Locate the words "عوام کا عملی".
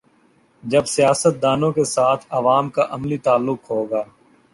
2.29-3.17